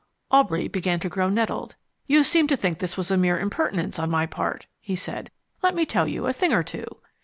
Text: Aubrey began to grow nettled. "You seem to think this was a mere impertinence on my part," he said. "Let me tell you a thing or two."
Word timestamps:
Aubrey 0.31 0.67
began 0.67 0.99
to 1.01 1.09
grow 1.09 1.29
nettled. 1.29 1.75
"You 2.07 2.23
seem 2.23 2.47
to 2.47 2.55
think 2.55 2.79
this 2.79 2.97
was 2.97 3.11
a 3.11 3.17
mere 3.17 3.37
impertinence 3.37 3.99
on 3.99 4.09
my 4.09 4.25
part," 4.25 4.65
he 4.79 4.95
said. 4.95 5.29
"Let 5.61 5.75
me 5.75 5.85
tell 5.85 6.07
you 6.07 6.25
a 6.25 6.33
thing 6.33 6.53
or 6.53 6.63
two." 6.63 6.87